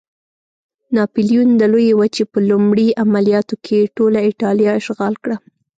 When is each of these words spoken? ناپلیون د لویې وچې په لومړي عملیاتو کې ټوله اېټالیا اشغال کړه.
ناپلیون 0.95 1.49
د 1.57 1.63
لویې 1.73 1.93
وچې 1.99 2.23
په 2.31 2.39
لومړي 2.49 2.87
عملیاتو 3.03 3.55
کې 3.65 3.91
ټوله 3.95 4.19
اېټالیا 4.29 4.71
اشغال 4.81 5.13
کړه. 5.23 5.35